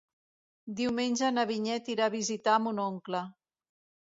Diumenge 0.79 1.29
na 1.35 1.43
Vinyet 1.51 1.93
irà 1.97 2.09
a 2.09 2.15
visitar 2.15 2.57
mon 2.65 2.83
oncle. 2.87 3.23